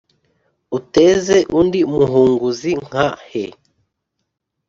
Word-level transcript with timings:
uteze 0.77 1.37
undi 1.59 1.79
muhunguzi 1.93 2.71
nka 2.85 3.07
he? 3.29 3.45